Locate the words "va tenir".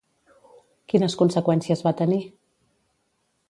1.89-2.21